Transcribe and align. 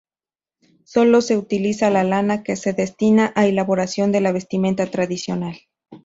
Sólo 0.83 1.21
se 1.21 1.37
utiliza 1.37 1.91
la 1.91 2.03
lana, 2.03 2.41
que 2.41 2.55
se 2.55 2.73
destina 2.73 3.31
a 3.35 3.45
elaboración 3.45 4.11
de 4.11 4.19
la 4.21 4.31
vestimenta 4.31 4.89
tradicional. 4.89 5.59